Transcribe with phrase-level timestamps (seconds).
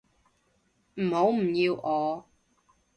[0.95, 2.25] 唔好唔要我